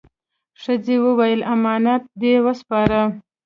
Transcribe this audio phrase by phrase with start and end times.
[0.61, 3.01] ښځه وویل: «امانت دې وسپاره؟»